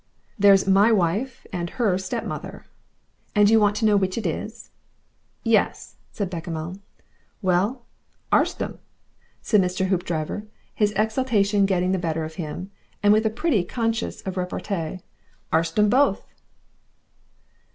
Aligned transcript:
"There's 0.39 0.65
my 0.65 0.91
wife 0.91 1.45
and 1.53 1.69
HER 1.69 1.95
stepmother." 1.99 2.65
"And 3.35 3.47
you 3.51 3.59
want 3.59 3.75
to 3.75 3.85
know 3.85 3.95
which 3.95 4.17
it 4.17 4.25
is?" 4.25 4.71
"Yes," 5.43 5.97
said 6.11 6.27
Bechamel. 6.27 6.77
"Well 7.43 7.85
arst 8.31 8.59
'em!" 8.63 8.79
said 9.43 9.61
Mr. 9.61 9.89
Hoopdriver, 9.89 10.47
his 10.73 10.91
exultation 10.95 11.67
getting 11.67 11.91
the 11.91 11.99
better 11.99 12.25
of 12.25 12.33
him, 12.41 12.71
and 13.03 13.13
with 13.13 13.27
a 13.27 13.29
pretty 13.29 13.63
consciousness 13.63 14.25
of 14.25 14.37
repartee. 14.37 15.01
"Arst 15.53 15.77
'em 15.77 15.87
both." 15.87 16.25